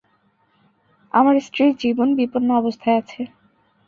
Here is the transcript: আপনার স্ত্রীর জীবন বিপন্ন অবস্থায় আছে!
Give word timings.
আপনার 1.13 1.37
স্ত্রীর 1.41 1.73
জীবন 1.79 2.07
বিপন্ন 2.19 2.49
অবস্থায় 2.61 2.99
আছে! 3.01 3.21